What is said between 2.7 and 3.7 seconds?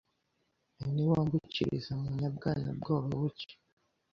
Bwobabuke